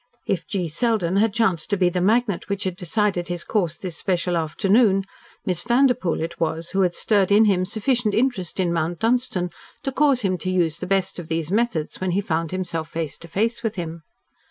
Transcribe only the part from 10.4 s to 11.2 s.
use the best